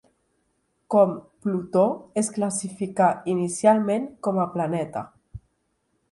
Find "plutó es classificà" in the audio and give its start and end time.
1.43-3.09